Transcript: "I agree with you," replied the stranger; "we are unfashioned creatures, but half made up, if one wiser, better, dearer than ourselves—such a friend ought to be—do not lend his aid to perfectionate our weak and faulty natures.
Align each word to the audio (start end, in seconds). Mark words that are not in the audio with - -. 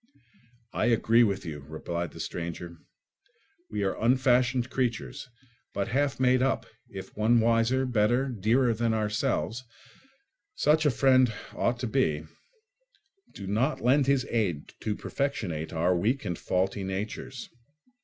"I 0.73 0.87
agree 0.87 1.21
with 1.23 1.45
you," 1.45 1.59
replied 1.59 2.09
the 2.11 2.19
stranger; 2.19 2.75
"we 3.69 3.83
are 3.83 3.95
unfashioned 4.03 4.71
creatures, 4.71 5.29
but 5.75 5.89
half 5.89 6.19
made 6.19 6.41
up, 6.41 6.65
if 6.89 7.15
one 7.15 7.39
wiser, 7.39 7.85
better, 7.85 8.27
dearer 8.27 8.73
than 8.73 8.95
ourselves—such 8.95 10.87
a 10.87 10.89
friend 10.89 11.31
ought 11.53 11.77
to 11.81 11.87
be—do 11.87 13.45
not 13.45 13.81
lend 13.81 14.07
his 14.07 14.25
aid 14.31 14.73
to 14.79 14.95
perfectionate 14.95 15.71
our 15.71 15.95
weak 15.95 16.25
and 16.25 16.39
faulty 16.39 16.83
natures. 16.83 17.47